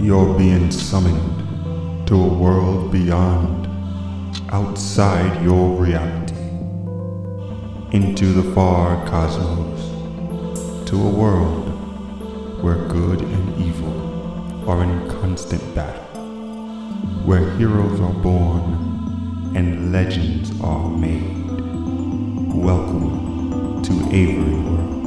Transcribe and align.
You're 0.00 0.36
being 0.36 0.70
summoned 0.70 2.06
to 2.08 2.14
a 2.14 2.28
world 2.28 2.92
beyond, 2.92 3.68
outside 4.52 5.42
your 5.42 5.80
reality, 5.80 6.34
into 7.96 8.26
the 8.26 8.52
far 8.54 9.06
cosmos, 9.06 9.90
to 10.88 10.96
a 10.96 11.08
world 11.08 12.62
where 12.62 12.86
good 12.88 13.22
and 13.22 13.64
evil 13.64 14.68
are 14.68 14.82
in 14.82 15.08
constant 15.08 15.62
battle, 15.74 16.02
where 17.24 17.50
heroes 17.52 18.00
are 18.00 18.12
born 18.12 19.52
and 19.56 19.92
legends 19.92 20.50
are 20.60 20.90
made. 20.90 21.46
Welcome 22.52 23.82
to 23.84 23.92
Avery 24.14 24.54
World. 24.54 25.03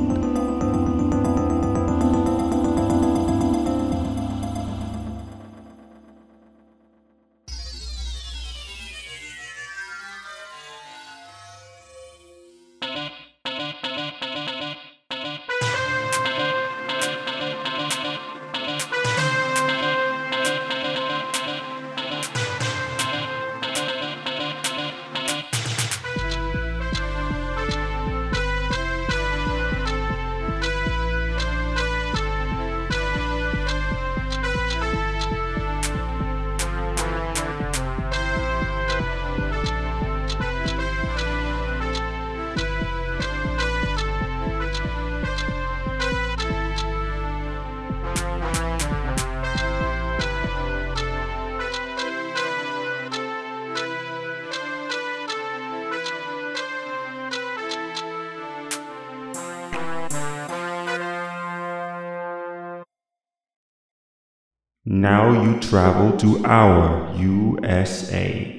Now 64.97 65.43
you 65.43 65.59
travel 65.59 66.17
to 66.17 66.43
our 66.43 67.13
USA, 67.17 68.55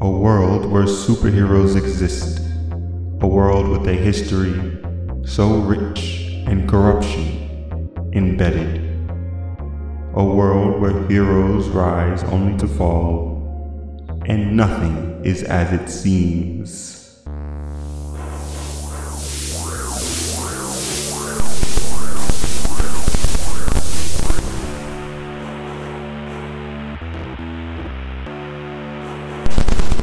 a 0.00 0.10
world 0.10 0.64
where 0.64 0.84
superheroes 0.84 1.76
exist, 1.76 2.40
a 3.20 3.26
world 3.26 3.68
with 3.68 3.86
a 3.86 3.92
history 3.92 4.54
so 5.26 5.58
rich 5.58 6.22
in 6.48 6.66
corruption 6.66 7.90
embedded, 8.14 8.78
a 10.14 10.24
world 10.24 10.80
where 10.80 11.06
heroes 11.08 11.68
rise 11.68 12.24
only 12.24 12.56
to 12.56 12.66
fall, 12.66 14.16
and 14.24 14.56
nothing 14.56 15.22
is 15.26 15.42
as 15.42 15.78
it 15.78 15.90
seems. 15.90 16.99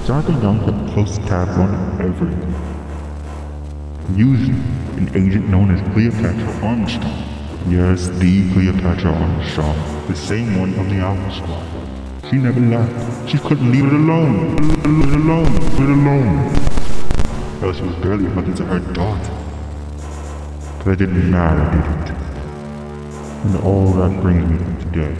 Jonathan 0.08 0.42
Young 0.42 0.60
kept 0.64 0.94
close 0.94 1.18
tabs 1.28 1.58
on 1.58 2.00
everything. 2.00 2.56
Using 4.16 4.56
an 4.96 5.10
agent 5.10 5.50
known 5.50 5.70
as 5.70 5.82
Cleopatra 5.92 6.66
Armstrong. 6.66 7.24
Yes, 7.68 8.08
the 8.08 8.50
Cleopatra 8.54 9.12
Armstrong, 9.12 9.76
the 10.08 10.16
same 10.16 10.58
one 10.58 10.74
from 10.76 10.88
the 10.88 10.96
Alpha 11.04 11.36
Squad. 11.36 12.30
She 12.30 12.38
never 12.38 12.58
left. 12.58 13.30
She 13.30 13.38
couldn't 13.38 13.70
leave 13.70 13.84
it 13.84 13.92
alone. 13.92 14.56
Leave 14.56 15.12
it 15.12 15.20
alone. 15.20 15.54
Leave 15.76 15.82
it 15.82 15.90
alone. 15.90 16.38
Hell, 17.60 17.74
she 17.74 17.82
was 17.82 17.96
barely 17.96 18.28
a 18.28 18.30
mother 18.30 18.54
to 18.54 18.64
her 18.64 18.80
daughter. 18.80 19.34
But 20.86 20.92
it 20.92 20.96
didn't 21.08 21.30
matter, 21.30 21.66
did 21.76 21.86
it? 22.00 22.16
And 23.44 23.58
all 23.58 23.92
that 23.92 24.22
brings 24.22 24.50
me 24.50 24.58
to 24.58 24.84
today. 24.86 25.16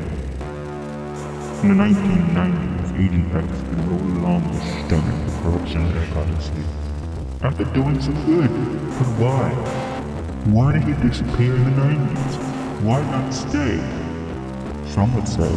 In 1.64 1.76
the 1.76 1.84
1990s, 1.84 2.67
Agent 2.98 3.32
X 3.36 3.46
could 3.46 3.78
no 3.86 3.98
longer 4.26 4.58
stomach 4.58 5.18
the 5.28 5.32
corruption 5.44 5.94
their 5.94 6.08
policy. 6.16 6.64
After 7.44 7.64
doing 7.66 8.02
so 8.02 8.12
good, 8.26 8.50
but 8.50 9.08
why? 9.22 9.52
Why 10.52 10.74
did 10.74 10.82
he 10.82 10.94
disappear 11.08 11.56
in 11.56 11.64
the 11.66 11.72
90s? 11.80 12.82
Why 12.82 13.00
not 13.12 13.32
stay? 13.32 13.78
Some 14.88 15.14
would 15.14 15.28
say 15.28 15.48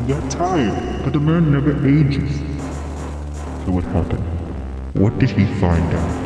he 0.00 0.12
got 0.12 0.28
tired, 0.32 1.04
but 1.04 1.12
the 1.12 1.20
man 1.20 1.52
never 1.52 1.70
ages. 1.86 2.38
So 3.64 3.70
what 3.70 3.84
happened? 3.84 4.24
What 4.94 5.16
did 5.20 5.30
he 5.30 5.44
find 5.60 5.94
out? 5.94 6.24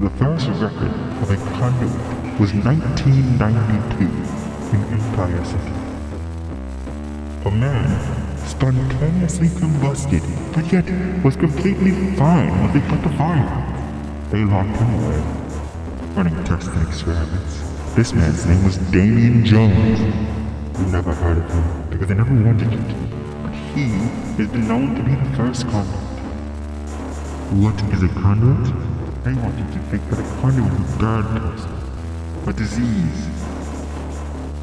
The 0.00 0.10
first 0.10 0.46
record 0.62 0.94
of 1.22 1.30
a 1.32 1.36
conduit 1.58 2.38
was 2.38 2.54
1992 2.54 4.04
in 4.76 4.84
Empire 4.94 5.44
City. 5.44 5.72
A 7.46 7.50
man 7.50 8.17
spontaneously 8.48 9.48
combusted, 9.60 10.22
but 10.54 10.72
yet 10.72 10.84
was 11.22 11.36
completely 11.36 11.92
fine 12.16 12.50
once 12.60 12.72
they 12.72 12.80
put 12.88 13.02
the 13.02 13.10
fire 13.16 13.44
out. 13.44 14.30
They 14.30 14.44
locked 14.44 14.76
him 14.76 14.94
away, 14.94 15.18
running 16.14 16.44
tests 16.44 16.68
and 16.68 16.88
experiments. 16.88 17.62
This 17.94 18.12
man's 18.12 18.46
name 18.46 18.64
was 18.64 18.78
Damien 18.90 19.44
Jones. 19.44 20.00
We 20.78 20.86
never 20.90 21.14
heard 21.14 21.38
of 21.38 21.50
him 21.50 21.90
because 21.90 22.08
they 22.08 22.14
never 22.14 22.32
wanted 22.32 22.72
it. 22.72 22.88
But 23.42 23.52
he 23.74 23.84
has 24.38 24.48
been 24.48 24.66
known 24.66 24.94
to 24.94 25.02
be 25.02 25.14
the 25.14 25.36
first 25.36 25.66
conduit. 25.68 26.08
What 27.62 27.74
is 27.92 28.02
a 28.02 28.08
conduit? 28.08 28.64
They 29.24 29.34
wanted 29.34 29.72
to 29.72 29.78
think 29.90 30.08
that 30.10 30.20
a 30.20 30.40
conduit 30.40 30.72
was 30.78 30.94
a 30.94 30.98
bad 30.98 31.24
person, 31.42 31.70
a 32.46 32.52
disease, 32.52 33.37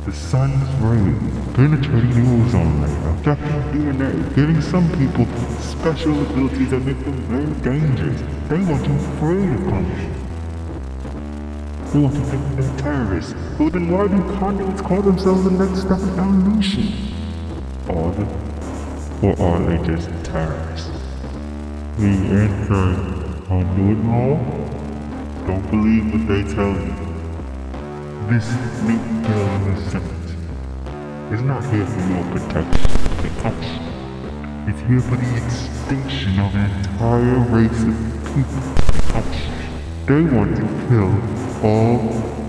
the 0.05 0.13
sun's 0.13 0.69
rays 0.81 1.17
penetrating 1.55 2.13
the 2.13 2.45
ozone 2.45 2.79
layer, 2.79 3.09
affecting 3.09 3.61
DNA, 3.73 4.35
giving 4.35 4.61
some 4.61 4.87
people 4.99 5.25
special 5.59 6.21
abilities 6.21 6.69
that 6.69 6.79
make 6.81 6.99
them 7.03 7.17
very 7.23 7.51
dangerous. 7.63 8.21
They 8.47 8.59
want 8.59 8.85
you 8.87 8.93
afraid 8.93 9.49
of 9.49 9.61
conduits. 9.65 10.21
They 11.91 11.99
want 11.99 12.13
to 12.13 12.21
think 12.21 12.55
they're 12.55 12.77
terrorists. 12.77 13.33
Well 13.57 13.71
then 13.71 13.89
why 13.89 14.07
do 14.07 14.21
conduits 14.37 14.81
call 14.81 15.01
themselves 15.01 15.43
the 15.43 15.51
next 15.51 15.81
step 15.81 15.99
in 15.99 16.19
evolution? 16.19 16.83
Are 17.89 18.11
they? 18.13 19.27
Or 19.27 19.33
are 19.41 19.59
they 19.65 19.87
just 19.87 20.09
terrorists? 20.23 20.91
The 21.97 22.05
anti-conduit 22.43 24.05
law? 24.05 24.37
Don't 25.47 25.67
believe 25.71 26.13
what 26.13 26.27
they 26.27 26.43
tell 26.53 26.73
you. 26.73 27.04
This 28.29 28.49
in 28.49 29.21
the 29.21 29.91
Senate 29.91 30.11
is 31.31 31.41
not 31.41 31.63
here 31.65 31.85
for 31.85 32.01
your 32.09 32.23
protection. 32.31 32.85
It's 34.67 34.81
here 34.81 34.99
for 34.99 35.15
the 35.15 35.45
extinction 35.45 36.39
of 36.39 36.55
an 36.55 36.71
entire 36.71 37.37
race 37.53 37.83
of 37.83 37.95
people. 38.33 38.63
They 40.07 40.23
want 40.35 40.55
to 40.55 40.63
kill 40.89 41.13
all 41.63 41.99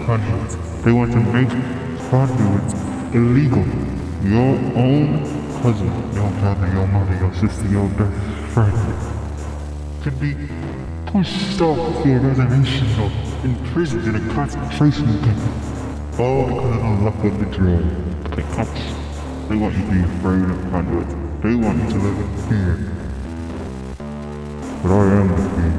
conduits. 0.06 0.56
They 0.82 0.92
want 0.92 1.12
to 1.12 1.20
make 1.20 1.50
conduits 2.08 2.72
illegal. 3.14 3.66
Your 4.25 4.56
own 4.81 5.25
cousin, 5.61 5.88
your 6.14 6.31
brother, 6.40 6.69
your 6.72 6.87
mother, 6.87 7.17
your 7.17 7.34
sister, 7.34 7.69
your 7.69 7.88
best 7.90 8.17
friend 8.55 8.72
can 10.02 10.19
be 10.19 10.34
pushed 11.11 11.61
off 11.61 12.02
to 12.02 12.17
a 12.17 12.19
reservation 12.19 12.88
or 12.99 13.25
imprisoned 13.46 14.04
in 14.08 14.16
a 14.16 14.34
concentration 14.34 15.06
camp. 15.22 16.19
All 16.19 16.46
because 16.48 16.76
of 16.76 16.81
the 16.82 16.90
luck 17.04 17.25
of 17.25 17.38
the 17.38 17.46
draw. 17.46 17.78
They 18.34 18.43
cops. 18.54 18.82
They 19.48 19.54
want 19.54 19.76
you 19.76 19.84
to 19.84 19.90
be 19.93 20.00
afraid 20.00 20.43
of 20.50 20.58
conduits. 20.72 21.14
They 21.43 21.54
want 21.54 21.78
you 21.82 21.88
to 21.90 21.98
live 22.06 22.19
in 22.19 22.31
fear. 22.48 22.72
But 24.82 24.90
I 24.90 25.04
am 25.20 25.28
the 25.28 25.37
fear. 25.54 25.75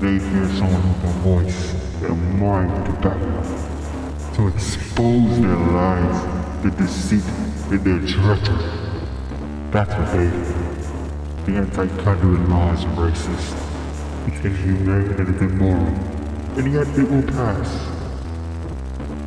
They 0.00 0.16
fear 0.30 0.46
someone 0.58 0.86
with 0.88 1.02
a 1.02 1.12
voice 1.26 1.62
and 2.02 2.12
a 2.12 2.14
mind 2.38 2.70
to 2.86 2.92
up. 3.08 3.20
To 4.36 4.46
expose 4.46 5.40
their 5.40 5.56
lies, 5.56 6.18
their 6.62 6.70
deceit, 6.70 7.26
and 7.72 7.80
their 7.84 8.00
treachery. 8.06 8.70
That's 9.72 9.94
what 9.98 10.08
they 10.16 10.30
fear. 10.30 10.70
The 11.46 11.52
anti-conduit 11.56 12.48
law 12.48 12.72
is 12.74 12.84
racist. 12.84 13.69
It's 14.26 14.44
inhumane 14.44 15.12
and 15.12 15.28
it's 15.28 15.42
immoral. 15.42 15.86
And 16.58 16.72
yet 16.72 16.86
it 16.98 17.10
will 17.10 17.22
pass. 17.22 17.68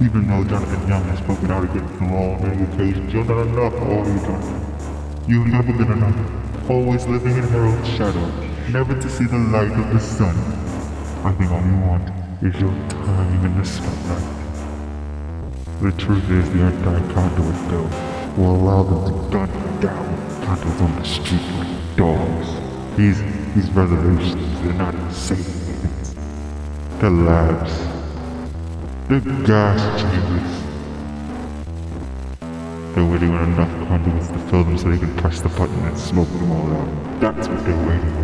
Even 0.02 0.28
though 0.28 0.44
Jonathan 0.44 0.88
Young 0.88 1.04
has 1.06 1.20
spoken 1.20 1.52
out 1.52 1.64
against 1.64 1.94
the 2.00 2.06
law 2.06 2.36
on 2.36 2.42
many 2.42 2.64
occasions, 2.64 3.14
you're 3.14 3.24
not 3.24 3.48
enough 3.48 3.74
all 3.74 4.06
you've 4.06 4.24
done. 4.24 5.26
You've 5.28 5.48
never 5.48 5.72
been 5.72 5.92
enough, 5.92 6.70
always 6.70 7.06
living 7.08 7.38
in 7.38 7.44
her 7.44 7.62
own 7.62 7.84
shadow, 7.86 8.26
never 8.70 9.00
to 9.00 9.10
see 9.10 9.26
the 9.26 9.38
light 9.38 9.72
of 9.72 9.94
the 9.94 10.00
sun. 10.00 10.36
I 11.24 11.32
think 11.32 11.52
all 11.52 11.64
you 11.64 11.78
want 11.88 12.10
is 12.44 12.60
your 12.60 12.74
time 12.90 13.46
in 13.46 13.58
the 13.58 13.66
spotlight. 13.66 14.44
The 15.82 15.92
truth 15.94 16.30
is 16.30 16.50
the 16.52 16.60
anti-conduit 16.60 17.70
though, 17.70 17.90
will 18.36 18.56
allow 18.56 18.84
them 18.84 19.06
to 19.06 19.30
gun 19.32 19.50
down 19.80 20.24
conduits 20.44 20.82
on 20.82 20.96
the 20.96 21.04
street 21.06 21.42
like 21.58 21.96
dogs. 21.96 22.48
These, 22.98 23.22
these 23.54 23.70
resolutions, 23.72 24.62
they're 24.62 24.74
not 24.74 25.14
savings. 25.14 26.16
The 27.00 27.10
labs, 27.10 27.78
the 29.10 29.20
gas 29.46 30.02
chambers, 30.02 30.64
they're 32.96 33.06
waiting 33.06 33.30
on 33.36 33.54
enough 33.54 33.88
conduits 33.88 34.30
to 34.30 34.40
fill 34.50 34.64
them 34.64 34.78
so 34.78 34.90
they 34.90 34.98
can 34.98 35.16
press 35.18 35.42
the 35.42 35.50
button 35.50 35.78
and 35.86 35.96
smoke 35.96 36.30
them 36.30 36.52
all 36.52 36.74
out. 36.74 37.20
That's 37.22 37.48
what 37.48 37.64
they're 37.64 37.88
waiting 37.88 38.14
on. 38.16 38.24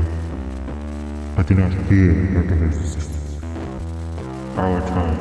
I 1.38 1.44
do 1.44 1.54
not 1.54 1.74
fear 1.88 2.14
resistance. 2.14 3.44
Our 4.58 4.82
time 4.82 5.20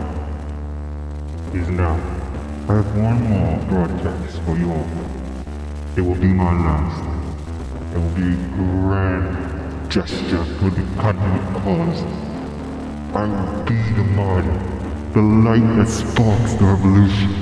is 1.54 1.68
now. 1.68 1.96
I 2.70 2.76
have 2.76 2.96
one 2.96 3.22
more 3.28 3.58
broadcast 3.68 4.40
for 4.40 4.56
you 4.56 4.72
all. 4.72 4.88
It 5.96 6.00
will 6.00 6.14
be 6.14 6.28
my 6.28 6.52
last. 6.64 7.94
It 7.94 7.98
will 7.98 8.14
be 8.14 8.36
grand 8.54 9.57
gesture 9.88 10.44
for 10.44 10.70
the 10.70 10.82
conduit 11.00 11.62
cause. 11.62 12.02
I 13.14 13.24
will 13.24 13.64
be 13.64 13.80
the 13.94 14.04
martyr, 14.04 14.58
the 15.14 15.22
light 15.22 15.76
that 15.76 15.88
sparks 15.88 16.54
the 16.54 16.64
revolution. 16.64 17.34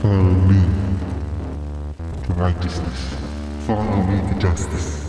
Follow 0.00 0.34
me 0.48 0.62
to 2.24 2.32
righteousness. 2.34 3.16
Follow 3.66 4.02
me 4.02 4.32
to 4.32 4.38
justice. 4.38 5.04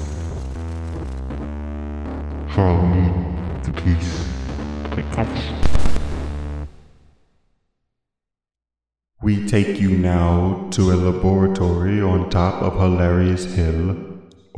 Follow 2.50 2.86
me 2.86 3.14
to 3.64 3.72
peace. 3.72 4.26
We 9.22 9.48
take 9.48 9.80
you 9.80 9.92
now 9.92 10.68
to 10.72 10.92
a 10.92 10.96
laboratory 10.96 12.02
on 12.02 12.30
top 12.30 12.62
of 12.62 12.80
Hilarious 12.80 13.46
Hill, 13.54 13.96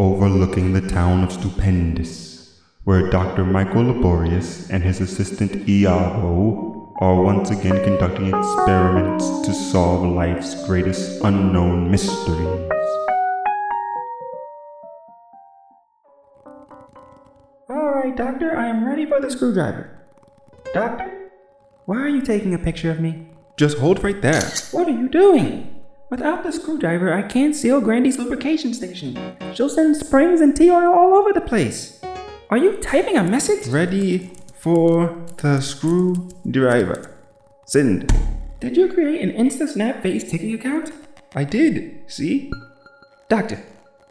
overlooking 0.02 0.74
the 0.74 0.82
town 0.82 1.24
of 1.24 1.32
Stupendous, 1.32 2.60
where 2.86 3.12
Dr. 3.12 3.46
Michael 3.46 3.84
Laborious 3.84 4.68
and 4.72 4.82
his 4.82 5.00
assistant 5.00 5.70
Iago 5.70 6.96
are 7.00 7.22
once 7.22 7.52
again 7.52 7.84
conducting 7.84 8.30
experiments 8.30 9.42
to 9.42 9.54
solve 9.54 10.04
life's 10.04 10.66
greatest 10.66 11.24
unknown 11.24 11.92
mysteries. 11.92 12.68
Alright, 17.70 18.18
Doctor, 18.18 18.58
I 18.58 18.70
am 18.70 18.88
ready 18.88 19.06
for 19.06 19.22
the 19.22 19.30
screwdriver. 19.30 20.02
Doctor? 20.74 21.30
Why 21.86 21.98
are 21.98 22.10
you 22.10 22.24
taking 22.24 22.56
a 22.56 22.60
picture 22.60 22.90
of 22.90 23.00
me? 23.00 23.28
Just 23.56 23.78
hold 23.78 24.04
right 24.04 24.20
there. 24.20 24.50
What 24.72 24.88
are 24.88 25.00
you 25.00 25.10
doing? 25.10 25.71
Without 26.12 26.44
the 26.44 26.52
screwdriver, 26.52 27.14
I 27.14 27.22
can't 27.22 27.56
seal 27.56 27.80
Grandy's 27.80 28.20
lubrication 28.20 28.74
station. 28.74 29.18
She'll 29.54 29.70
send 29.70 29.96
springs 29.96 30.42
and 30.42 30.54
tea 30.54 30.70
oil 30.70 30.94
all 30.94 31.14
over 31.14 31.32
the 31.32 31.40
place. 31.40 32.02
Are 32.50 32.58
you 32.58 32.76
typing 32.82 33.16
a 33.16 33.24
message? 33.24 33.66
Ready 33.70 34.32
for 34.54 35.26
the 35.38 35.62
screwdriver. 35.62 37.18
Send. 37.66 38.12
Did 38.60 38.76
you 38.76 38.92
create 38.92 39.22
an 39.22 39.32
InstaSnap 39.32 40.04
face 40.04 40.30
ticking 40.30 40.54
account? 40.54 40.92
I 41.34 41.46
did. 41.46 42.04
See? 42.08 42.52
Doctor, 43.30 43.64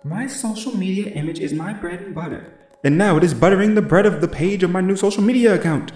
my 0.02 0.26
social 0.26 0.74
media 0.74 1.10
image 1.10 1.38
is 1.38 1.52
my 1.52 1.74
bread 1.74 2.00
and 2.00 2.14
butter. 2.14 2.50
And 2.82 2.96
now 2.96 3.18
it 3.18 3.24
is 3.24 3.34
buttering 3.34 3.74
the 3.74 3.82
bread 3.82 4.06
of 4.06 4.22
the 4.22 4.28
page 4.28 4.62
of 4.62 4.70
my 4.70 4.80
new 4.80 4.96
social 4.96 5.22
media 5.22 5.54
account. 5.54 5.92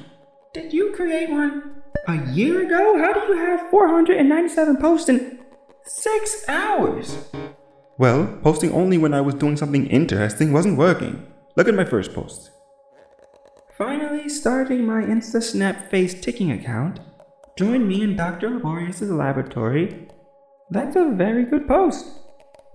Did 0.53 0.71
you 0.75 0.93
create 0.95 1.31
one 1.31 1.83
a 2.07 2.31
year 2.31 2.61
ago? 2.61 2.99
How 2.99 3.15
do 3.15 3.21
you 3.21 3.39
have 3.39 3.71
497 3.71 4.77
posts 4.77 5.09
in 5.09 5.44
six 5.85 6.45
hours? 6.49 7.29
Well, 7.99 8.39
posting 8.43 8.73
only 8.73 8.99
when 8.99 9.15
I 9.15 9.21
was 9.21 9.35
doing 9.35 9.57
something 9.57 9.87
interesting 9.87 10.53
wasn't 10.53 10.79
working. 10.79 11.27
Look 11.57 11.69
at 11.69 11.75
my 11.75 11.85
first 11.85 12.15
post. 12.15 12.51
Finally 13.77 14.29
starting 14.29 14.87
my 14.87 15.03
InstaSnap 15.03 15.91
face 15.91 16.21
ticking 16.21 16.51
account. 16.51 17.01
Join 17.57 17.87
me 17.87 18.03
in 18.03 18.17
Dr. 18.17 18.51
Laborious's 18.51 19.11
laboratory. 19.11 20.09
That's 20.71 20.97
a 20.97 21.11
very 21.13 21.45
good 21.45 21.69
post. 21.69 22.07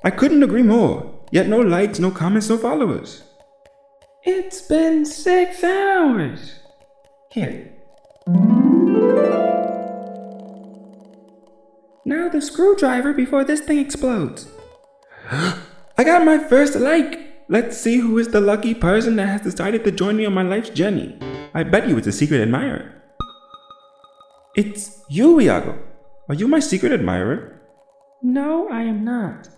I 0.03 0.11
couldn't 0.11 0.43
agree 0.43 0.63
more. 0.63 1.19
Yet 1.31 1.47
no 1.47 1.59
likes, 1.59 1.99
no 1.99 2.11
comments, 2.11 2.49
no 2.49 2.57
followers. 2.57 3.23
It's 4.23 4.61
been 4.61 5.05
six 5.05 5.63
hours. 5.63 6.59
Here. 7.31 7.73
Now 12.05 12.29
the 12.29 12.41
screwdriver 12.41 13.13
before 13.13 13.43
this 13.43 13.61
thing 13.61 13.79
explodes. 13.79 14.47
I 15.31 16.03
got 16.03 16.25
my 16.25 16.37
first 16.37 16.75
like. 16.75 17.25
Let's 17.49 17.77
see 17.77 17.97
who 17.97 18.17
is 18.17 18.29
the 18.29 18.41
lucky 18.41 18.73
person 18.73 19.15
that 19.15 19.27
has 19.27 19.41
decided 19.41 19.83
to 19.83 19.91
join 19.91 20.15
me 20.17 20.25
on 20.25 20.33
my 20.33 20.43
life's 20.43 20.69
journey. 20.69 21.17
I 21.53 21.63
bet 21.63 21.89
you 21.89 21.97
it's 21.97 22.07
a 22.07 22.11
secret 22.11 22.41
admirer. 22.41 22.93
It's 24.55 25.03
you, 25.09 25.39
Iago. 25.39 25.79
Are 26.29 26.35
you 26.35 26.47
my 26.47 26.59
secret 26.59 26.91
admirer? 26.91 27.59
No, 28.21 28.69
I 28.69 28.81
am 28.83 29.03
not. 29.03 29.49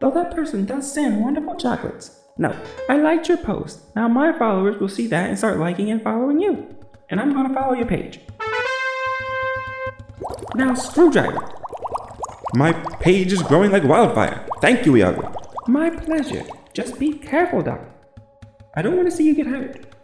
Though 0.00 0.12
that 0.12 0.34
person 0.34 0.64
does 0.64 0.92
send 0.92 1.20
wonderful 1.20 1.56
chocolates. 1.56 2.20
No, 2.38 2.54
I 2.88 2.96
liked 2.98 3.28
your 3.28 3.38
post. 3.38 3.80
Now 3.96 4.06
my 4.06 4.32
followers 4.38 4.78
will 4.80 4.88
see 4.88 5.08
that 5.08 5.28
and 5.28 5.36
start 5.36 5.58
liking 5.58 5.90
and 5.90 6.02
following 6.02 6.40
you. 6.40 6.76
And 7.10 7.20
I'm 7.20 7.34
gonna 7.34 7.52
follow 7.52 7.74
your 7.74 7.86
page. 7.86 8.20
Now, 10.54 10.74
screwdriver. 10.74 11.57
My 12.54 12.72
page 12.72 13.32
is 13.32 13.42
growing 13.42 13.70
like 13.70 13.84
wildfire. 13.84 14.46
Thank 14.62 14.86
you, 14.86 14.96
Iago. 14.96 15.32
My 15.66 15.90
pleasure. 15.90 16.44
Just 16.72 16.98
be 16.98 17.12
careful, 17.12 17.62
Doc. 17.62 17.80
I 18.74 18.80
don't 18.80 18.96
want 18.96 19.10
to 19.10 19.14
see 19.14 19.24
you 19.24 19.34
get 19.34 19.46
hurt. 19.46 19.94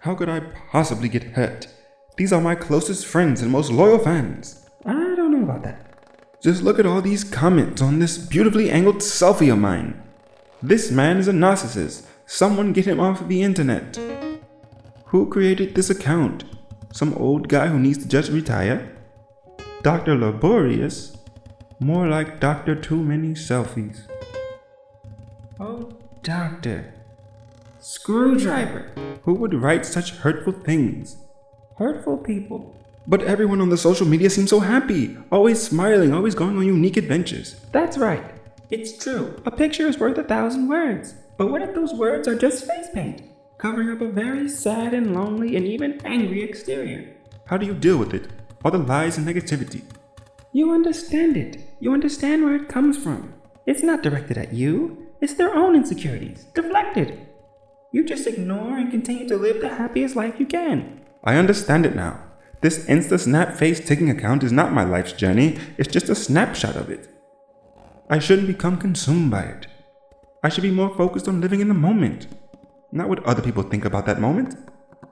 How 0.00 0.14
could 0.14 0.28
I 0.28 0.40
possibly 0.70 1.08
get 1.08 1.22
hurt? 1.22 1.66
These 2.16 2.32
are 2.32 2.40
my 2.40 2.54
closest 2.54 3.06
friends 3.06 3.42
and 3.42 3.50
most 3.50 3.70
loyal 3.70 3.98
fans. 3.98 4.66
I 4.86 4.92
don't 4.92 5.32
know 5.32 5.42
about 5.42 5.62
that. 5.64 5.86
Just 6.42 6.62
look 6.62 6.78
at 6.78 6.86
all 6.86 7.02
these 7.02 7.24
comments 7.24 7.82
on 7.82 7.98
this 7.98 8.16
beautifully 8.18 8.70
angled 8.70 8.96
selfie 8.96 9.52
of 9.52 9.58
mine. 9.58 10.02
This 10.62 10.90
man 10.90 11.18
is 11.18 11.28
a 11.28 11.32
narcissist. 11.32 12.06
Someone 12.24 12.72
get 12.72 12.86
him 12.86 13.00
off 13.00 13.28
the 13.28 13.42
internet. 13.42 13.98
Who 15.06 15.28
created 15.28 15.74
this 15.74 15.90
account? 15.90 16.44
Some 16.92 17.14
old 17.14 17.48
guy 17.48 17.66
who 17.66 17.78
needs 17.78 17.98
to 17.98 18.08
just 18.08 18.32
retire? 18.32 18.96
Dr. 19.82 20.16
Laborious? 20.16 21.16
More 21.82 22.06
like 22.06 22.38
Dr. 22.38 22.76
Too 22.76 23.02
Many 23.02 23.30
Selfies. 23.34 24.02
Oh, 25.58 25.90
Doctor. 26.22 26.94
Screwdriver. 27.80 28.92
Who 29.24 29.34
would 29.34 29.52
write 29.52 29.84
such 29.84 30.12
hurtful 30.12 30.52
things? 30.52 31.16
Hurtful 31.78 32.18
people. 32.18 32.76
But 33.08 33.22
everyone 33.22 33.60
on 33.60 33.70
the 33.70 33.76
social 33.76 34.06
media 34.06 34.30
seems 34.30 34.50
so 34.50 34.60
happy, 34.60 35.16
always 35.32 35.60
smiling, 35.60 36.14
always 36.14 36.36
going 36.36 36.56
on 36.56 36.64
unique 36.64 36.96
adventures. 36.96 37.56
That's 37.72 37.98
right. 37.98 38.32
It's 38.70 38.96
true. 39.02 39.42
A 39.44 39.50
picture 39.50 39.88
is 39.88 39.98
worth 39.98 40.18
a 40.18 40.22
thousand 40.22 40.68
words. 40.68 41.14
But 41.36 41.50
what 41.50 41.62
if 41.62 41.74
those 41.74 41.92
words 41.92 42.28
are 42.28 42.38
just 42.38 42.64
face 42.64 42.90
paint, 42.94 43.22
covering 43.58 43.90
up 43.90 44.00
a 44.00 44.06
very 44.06 44.48
sad 44.48 44.94
and 44.94 45.16
lonely 45.16 45.56
and 45.56 45.66
even 45.66 46.00
angry 46.04 46.44
exterior? 46.44 47.16
How 47.46 47.56
do 47.56 47.66
you 47.66 47.74
deal 47.74 47.96
with 47.96 48.14
it? 48.14 48.28
All 48.64 48.70
the 48.70 48.78
lies 48.78 49.18
and 49.18 49.26
negativity. 49.26 49.82
You 50.52 50.70
understand 50.72 51.36
it. 51.36 51.71
You 51.82 51.92
understand 51.92 52.44
where 52.44 52.54
it 52.54 52.68
comes 52.68 52.96
from. 52.96 53.34
It's 53.66 53.82
not 53.82 54.04
directed 54.04 54.38
at 54.38 54.52
you, 54.52 55.08
it's 55.20 55.34
their 55.34 55.52
own 55.52 55.74
insecurities, 55.74 56.44
deflected. 56.54 57.26
You 57.90 58.04
just 58.04 58.28
ignore 58.28 58.78
and 58.78 58.88
continue 58.88 59.26
to 59.26 59.36
live 59.36 59.60
the 59.60 59.68
happiest 59.68 60.14
life 60.14 60.38
you 60.38 60.46
can. 60.46 61.00
I 61.24 61.34
understand 61.34 61.84
it 61.84 61.96
now. 61.96 62.22
This 62.60 62.86
Insta 62.86 63.18
Snap 63.18 63.56
face 63.56 63.84
taking 63.84 64.08
account 64.08 64.44
is 64.44 64.52
not 64.52 64.72
my 64.72 64.84
life's 64.84 65.12
journey, 65.12 65.58
it's 65.76 65.92
just 65.92 66.08
a 66.08 66.14
snapshot 66.14 66.76
of 66.76 66.88
it. 66.88 67.08
I 68.08 68.20
shouldn't 68.20 68.46
become 68.46 68.76
consumed 68.76 69.32
by 69.32 69.42
it. 69.42 69.66
I 70.40 70.50
should 70.50 70.62
be 70.62 70.70
more 70.70 70.94
focused 70.94 71.26
on 71.26 71.40
living 71.40 71.58
in 71.58 71.66
the 71.66 71.74
moment, 71.74 72.28
not 72.92 73.08
what 73.08 73.24
other 73.24 73.42
people 73.42 73.64
think 73.64 73.84
about 73.84 74.06
that 74.06 74.20
moment. 74.20 74.54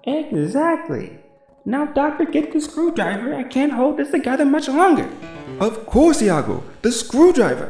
Exactly. 0.05 1.19
Now, 1.64 1.85
Doctor, 1.85 2.25
get 2.25 2.52
the 2.52 2.61
screwdriver. 2.61 3.35
I 3.35 3.43
can't 3.43 3.73
hold 3.73 3.99
this 3.99 4.11
together 4.11 4.45
much 4.47 4.69
longer. 4.69 5.09
Of 5.61 5.85
course, 5.85 6.23
Iago, 6.23 6.64
the 6.81 6.90
screwdriver. 6.90 7.67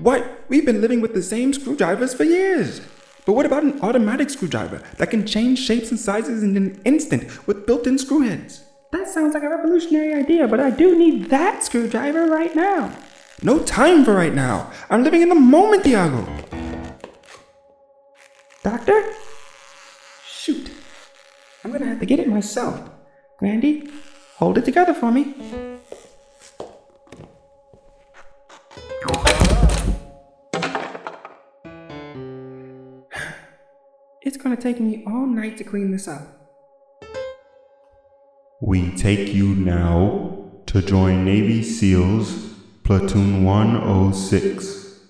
Why, 0.00 0.30
we've 0.48 0.66
been 0.66 0.82
living 0.82 1.00
with 1.00 1.14
the 1.14 1.22
same 1.22 1.54
screwdrivers 1.54 2.12
for 2.12 2.24
years. 2.24 2.82
But 3.24 3.32
what 3.32 3.46
about 3.46 3.62
an 3.62 3.80
automatic 3.80 4.28
screwdriver 4.28 4.82
that 4.98 5.10
can 5.10 5.26
change 5.26 5.58
shapes 5.58 5.90
and 5.90 5.98
sizes 5.98 6.42
in 6.42 6.56
an 6.56 6.82
instant 6.84 7.46
with 7.46 7.66
built 7.66 7.86
in 7.86 7.96
screw 7.98 8.20
heads? 8.20 8.64
That 8.92 9.08
sounds 9.08 9.34
like 9.34 9.42
a 9.42 9.48
revolutionary 9.48 10.12
idea, 10.12 10.46
but 10.46 10.60
I 10.60 10.70
do 10.70 10.98
need 10.98 11.30
that 11.30 11.62
screwdriver 11.64 12.26
right 12.26 12.54
now. 12.54 12.94
No 13.42 13.60
time 13.60 14.04
for 14.04 14.12
right 14.14 14.34
now. 14.34 14.70
I'm 14.90 15.02
living 15.02 15.22
in 15.22 15.30
the 15.30 15.34
moment, 15.34 15.86
Iago. 15.86 16.26
Doctor? 18.62 19.14
Shoot. 20.26 20.70
I'm 21.64 21.72
gonna 21.72 21.86
have 21.86 22.00
to 22.00 22.06
get 22.06 22.18
it 22.18 22.28
myself. 22.28 22.89
Grandy, 23.40 23.88
hold 24.36 24.58
it 24.58 24.66
together 24.66 24.92
for 24.92 25.10
me. 25.10 25.34
It's 34.22 34.36
gonna 34.36 34.58
take 34.58 34.78
me 34.78 35.02
all 35.06 35.26
night 35.26 35.56
to 35.56 35.64
clean 35.64 35.90
this 35.90 36.06
up. 36.06 36.20
We 38.60 38.94
take 38.94 39.32
you 39.32 39.54
now 39.54 40.50
to 40.66 40.82
join 40.82 41.24
Navy 41.24 41.62
SEALs 41.62 42.52
Platoon 42.84 43.42
106, 43.44 45.00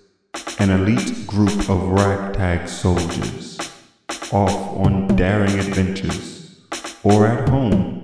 an 0.61 0.71
elite 0.71 1.27
group 1.27 1.69
of 1.69 1.83
ragtag 1.89 2.69
soldiers, 2.69 3.59
off 4.31 4.55
on 4.79 5.09
daring 5.17 5.59
adventures, 5.59 6.61
or 7.03 7.27
at 7.27 7.49
home 7.49 8.00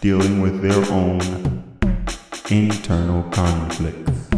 dealing 0.00 0.40
with 0.40 0.62
their 0.62 0.92
own 0.92 1.20
internal 2.50 3.24
conflicts. 3.30 4.28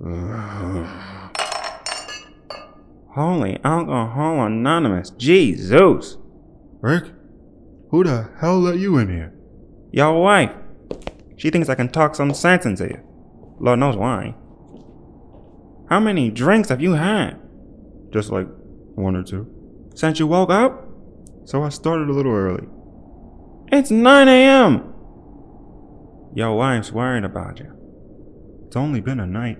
Holy 3.14 3.58
Alcohol 3.64 4.46
Anonymous, 4.46 5.10
Jesus! 5.10 6.16
Rick, 6.80 7.04
who 7.90 8.02
the 8.02 8.30
hell 8.40 8.58
let 8.58 8.78
you 8.78 8.98
in 8.98 9.08
here? 9.08 9.32
Your 9.92 10.20
wife. 10.20 10.52
She 11.36 11.50
thinks 11.50 11.68
I 11.68 11.76
can 11.76 11.88
talk 11.88 12.16
some 12.16 12.34
sense 12.34 12.66
into 12.66 12.84
you. 12.84 13.00
Lord 13.60 13.78
knows 13.78 13.96
why. 13.96 14.34
How 15.90 15.98
many 15.98 16.30
drinks 16.30 16.68
have 16.68 16.80
you 16.80 16.92
had? 16.92 17.36
Just 18.12 18.30
like 18.30 18.46
one 18.94 19.16
or 19.16 19.24
two. 19.24 19.46
Since 19.96 20.20
you 20.20 20.28
woke 20.28 20.50
up? 20.50 20.86
So 21.46 21.64
I 21.64 21.68
started 21.68 22.08
a 22.08 22.12
little 22.12 22.32
early. 22.32 22.68
It's 23.72 23.90
9 23.90 24.28
a.m. 24.28 24.94
Your 26.32 26.56
wife's 26.56 26.92
worried 26.92 27.24
about 27.24 27.58
you. 27.58 27.72
It's 28.66 28.76
only 28.76 29.00
been 29.00 29.18
a 29.18 29.26
night. 29.26 29.58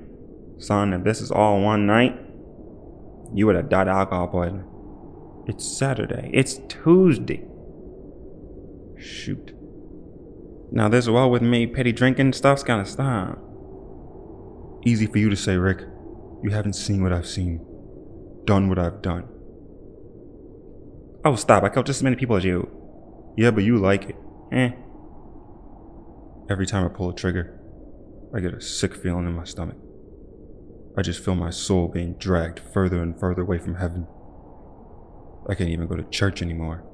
Son, 0.58 0.92
if 0.92 1.02
this 1.02 1.20
is 1.20 1.32
all 1.32 1.60
one 1.62 1.84
night, 1.86 2.16
you 3.34 3.46
would 3.46 3.56
have 3.56 3.68
died 3.68 3.88
of 3.88 3.96
alcohol 3.96 4.28
poisoning. 4.28 4.66
It's 5.48 5.66
Saturday. 5.66 6.30
It's 6.32 6.60
Tuesday. 6.68 7.44
Shoot. 8.96 9.52
Now 10.70 10.88
this 10.88 11.08
well 11.08 11.28
with 11.28 11.42
me, 11.42 11.66
petty 11.66 11.90
drinking 11.90 12.34
stuff's 12.34 12.62
gotta 12.62 12.86
stop. 12.86 13.36
Easy 14.86 15.06
for 15.06 15.18
you 15.18 15.28
to 15.28 15.36
say, 15.36 15.56
Rick. 15.56 15.80
You 16.42 16.50
haven't 16.50 16.72
seen 16.74 17.02
what 17.02 17.12
I've 17.12 17.26
seen. 17.26 17.64
Done 18.44 18.68
what 18.68 18.78
I've 18.78 19.02
done. 19.02 19.28
Oh, 21.24 21.36
stop. 21.36 21.62
I 21.64 21.68
killed 21.68 21.86
just 21.86 21.98
as 21.98 22.02
many 22.02 22.16
people 22.16 22.36
as 22.36 22.44
you. 22.44 22.68
Yeah, 23.36 23.50
but 23.50 23.64
you 23.64 23.76
like 23.78 24.04
it. 24.08 24.16
Eh. 24.52 24.70
Every 26.50 26.66
time 26.66 26.84
I 26.84 26.88
pull 26.88 27.10
a 27.10 27.14
trigger, 27.14 27.60
I 28.34 28.40
get 28.40 28.54
a 28.54 28.60
sick 28.60 28.94
feeling 28.94 29.26
in 29.26 29.34
my 29.34 29.44
stomach. 29.44 29.76
I 30.96 31.02
just 31.02 31.24
feel 31.24 31.34
my 31.34 31.50
soul 31.50 31.88
being 31.88 32.14
dragged 32.14 32.58
further 32.58 33.02
and 33.02 33.18
further 33.18 33.42
away 33.42 33.58
from 33.58 33.74
heaven. 33.76 34.06
I 35.48 35.54
can't 35.54 35.70
even 35.70 35.86
go 35.86 35.96
to 35.96 36.04
church 36.04 36.42
anymore. 36.42 36.84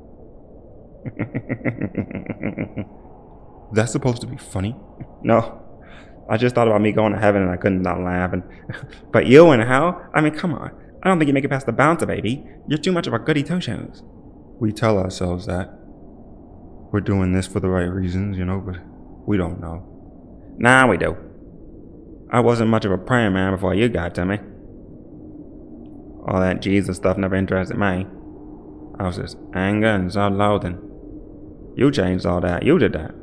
That's 3.72 3.92
supposed 3.92 4.20
to 4.22 4.26
be 4.26 4.36
funny? 4.36 4.76
No. 5.22 5.62
I 6.28 6.36
just 6.36 6.54
thought 6.54 6.66
about 6.66 6.80
me 6.80 6.92
going 6.92 7.12
to 7.12 7.18
heaven 7.18 7.42
and 7.42 7.50
I 7.50 7.56
couldn't 7.56 7.82
stop 7.82 7.98
laughing. 7.98 8.42
but 9.12 9.26
you 9.26 9.50
and 9.50 9.62
hell? 9.62 10.08
I 10.14 10.20
mean, 10.20 10.34
come 10.34 10.54
on. 10.54 10.70
I 11.02 11.08
don't 11.08 11.18
think 11.18 11.28
you 11.28 11.34
make 11.34 11.44
it 11.44 11.50
past 11.50 11.66
the 11.66 11.72
bouncer, 11.72 12.06
baby. 12.06 12.44
You're 12.66 12.78
too 12.78 12.92
much 12.92 13.06
of 13.06 13.12
a 13.12 13.18
goody 13.18 13.42
two 13.42 13.60
shoes. 13.60 14.02
We 14.58 14.72
tell 14.72 14.98
ourselves 14.98 15.46
that. 15.46 15.70
We're 16.90 17.00
doing 17.00 17.32
this 17.32 17.46
for 17.46 17.60
the 17.60 17.68
right 17.68 17.84
reasons, 17.84 18.38
you 18.38 18.44
know, 18.44 18.60
but 18.60 18.76
we 19.26 19.36
don't 19.36 19.60
know. 19.60 19.84
Nah, 20.58 20.86
we 20.86 20.96
do. 20.96 21.16
I 22.32 22.40
wasn't 22.40 22.70
much 22.70 22.84
of 22.84 22.90
a 22.90 22.98
praying 22.98 23.34
man 23.34 23.52
before 23.52 23.74
you 23.74 23.88
got 23.88 24.14
to 24.16 24.24
me. 24.24 24.38
All 26.26 26.40
that 26.40 26.60
Jesus 26.60 26.96
stuff 26.96 27.16
never 27.16 27.36
interested 27.36 27.76
me. 27.76 28.06
I 28.98 29.06
was 29.06 29.16
just 29.16 29.36
anger 29.54 29.88
and 29.88 30.12
self-loathing. 30.12 30.80
You 31.76 31.90
changed 31.92 32.26
all 32.26 32.40
that. 32.40 32.64
You 32.64 32.78
did 32.78 32.94
that. 32.94 33.14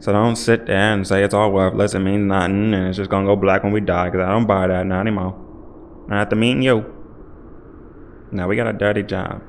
So 0.00 0.12
don't 0.12 0.36
sit 0.36 0.66
there 0.66 0.94
and 0.94 1.06
say 1.06 1.22
it's 1.22 1.34
all 1.34 1.52
worthless. 1.52 1.94
It 1.94 2.00
means 2.00 2.26
nothing, 2.26 2.72
and 2.72 2.88
it's 2.88 2.96
just 2.96 3.10
gonna 3.10 3.26
go 3.26 3.36
black 3.36 3.62
when 3.62 3.72
we 3.72 3.80
die. 3.80 4.08
Cause 4.10 4.20
I 4.20 4.30
don't 4.30 4.46
buy 4.46 4.66
that 4.66 4.86
not 4.86 5.00
anymore. 5.00 5.36
Not 6.08 6.22
after 6.22 6.36
meeting 6.36 6.62
you. 6.62 6.86
Now 8.32 8.48
we 8.48 8.56
got 8.56 8.66
a 8.66 8.72
dirty 8.72 9.02
job. 9.02 9.42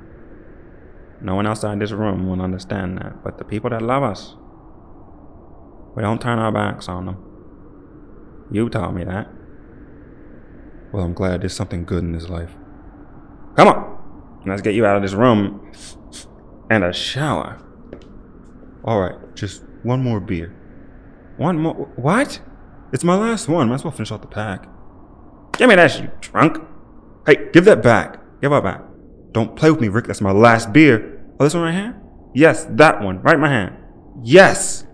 No 1.21 1.35
one 1.35 1.47
outside 1.47 1.79
this 1.79 1.91
room 1.91 2.27
will 2.27 2.41
understand 2.41 2.97
that, 2.97 3.23
but 3.23 3.37
the 3.37 3.45
people 3.45 3.69
that 3.69 3.81
love 3.81 4.03
us, 4.03 4.35
we 5.95 6.01
don't 6.01 6.19
turn 6.19 6.39
our 6.39 6.51
backs 6.51 6.89
on 6.89 7.05
them. 7.05 7.17
You 8.51 8.67
taught 8.69 8.93
me 8.93 9.05
that. 9.05 9.29
Well, 10.91 11.03
I'm 11.03 11.13
glad 11.13 11.41
there's 11.41 11.53
something 11.53 11.85
good 11.85 12.03
in 12.03 12.11
this 12.11 12.27
life. 12.27 12.51
Come 13.55 13.67
on! 13.69 14.41
Let's 14.45 14.61
get 14.61 14.73
you 14.73 14.85
out 14.85 14.97
of 14.97 15.03
this 15.03 15.13
room 15.13 15.71
and 16.69 16.83
a 16.83 16.91
shower. 16.91 17.61
Alright, 18.83 19.35
just 19.35 19.63
one 19.83 20.03
more 20.03 20.19
beer. 20.19 20.53
One 21.37 21.59
more? 21.59 21.73
What? 21.95 22.41
It's 22.93 23.03
my 23.03 23.15
last 23.15 23.47
one. 23.47 23.69
Might 23.69 23.75
as 23.75 23.83
well 23.83 23.91
finish 23.91 24.11
off 24.11 24.21
the 24.21 24.27
pack. 24.27 24.67
Give 25.57 25.69
me 25.69 25.75
that, 25.75 25.99
you 25.99 26.09
drunk. 26.21 26.57
Hey, 27.25 27.49
give 27.53 27.65
that 27.65 27.81
back. 27.81 28.19
Give 28.41 28.51
her 28.51 28.61
back. 28.61 28.81
Don't 29.31 29.55
play 29.55 29.71
with 29.71 29.79
me, 29.79 29.87
Rick. 29.87 30.07
That's 30.07 30.21
my 30.21 30.31
last 30.31 30.73
beer. 30.73 31.23
Oh, 31.39 31.43
this 31.43 31.53
one 31.53 31.63
right 31.63 31.73
here? 31.73 32.01
Yes, 32.33 32.65
that 32.71 33.01
one. 33.01 33.21
Right 33.21 33.35
in 33.35 33.41
my 33.41 33.49
hand. 33.49 33.75
Yes! 34.23 34.85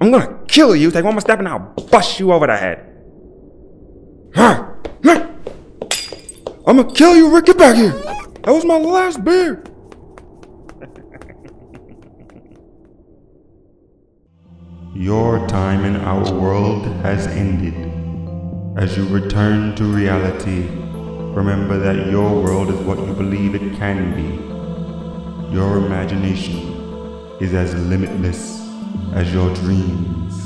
I'm 0.00 0.10
gonna 0.10 0.40
kill 0.48 0.74
you. 0.74 0.90
Take 0.90 1.04
one 1.04 1.14
more 1.14 1.20
step 1.20 1.38
and 1.38 1.48
I'll 1.48 1.74
bust 1.90 2.18
you 2.18 2.32
over 2.32 2.46
the 2.46 2.56
head. 2.56 2.89
I'm 6.70 6.76
gonna 6.76 6.92
kill 6.92 7.16
you, 7.16 7.34
Rick. 7.34 7.46
Get 7.46 7.58
back 7.58 7.74
here. 7.74 7.90
That 7.90 8.52
was 8.52 8.64
my 8.64 8.76
last 8.76 9.24
beer. 9.24 9.60
Your 14.94 15.44
time 15.48 15.84
in 15.84 15.96
our 15.96 16.32
world 16.32 16.86
has 17.02 17.26
ended. 17.26 17.74
As 18.78 18.96
you 18.96 19.04
return 19.08 19.74
to 19.74 19.82
reality, 19.82 20.68
remember 21.34 21.76
that 21.76 22.06
your 22.06 22.40
world 22.40 22.68
is 22.68 22.78
what 22.86 22.98
you 23.00 23.14
believe 23.14 23.56
it 23.56 23.76
can 23.76 24.14
be. 24.14 25.52
Your 25.52 25.78
imagination 25.78 27.26
is 27.40 27.52
as 27.52 27.74
limitless 27.74 28.64
as 29.14 29.32
your 29.32 29.52
dreams. 29.56 30.36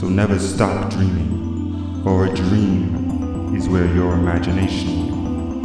So 0.00 0.08
never 0.08 0.36
stop 0.40 0.90
dreaming, 0.90 2.02
for 2.02 2.24
a 2.26 2.34
dream 2.34 3.54
is 3.54 3.68
where 3.68 3.86
your 3.94 4.14
imagination 4.14 4.97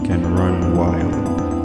can 0.05 0.35
run 0.35 0.75
wild. 0.75 1.62